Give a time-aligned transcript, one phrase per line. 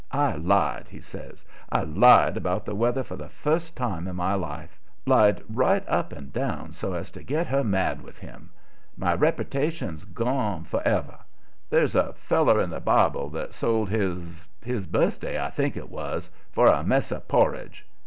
[0.11, 4.33] I lied," he says; "I lied about the weather for the first time in my
[4.33, 8.49] life; lied right up and down so as to get her mad with him.
[8.97, 11.19] My repertation's gone forever.
[11.69, 16.65] There's a feller in the Bible that sold his his birthday, I think 'twas for
[16.65, 17.85] a mess of porridge.